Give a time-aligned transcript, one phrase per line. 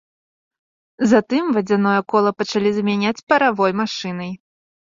[1.11, 4.31] Затым вадзяное кола пачалі замяняць паравой машынай.